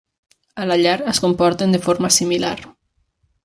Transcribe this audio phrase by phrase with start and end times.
[0.63, 2.59] A la llar, es comporten de forma similar.